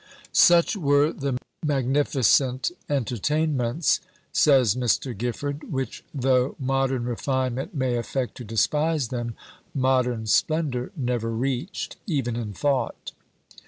[0.31, 3.99] "Such were the magnificent entertainments,"
[4.33, 5.15] says Mr.
[5.15, 9.35] Gifford, "which, though modern refinement may affect to despise them,
[9.75, 13.11] modern splendour never reached, even in thought."